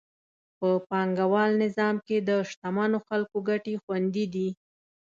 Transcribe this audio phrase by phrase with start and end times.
[0.59, 4.49] په پانګوال نظام کې د شتمنو خلکو ګټې خوندي دي.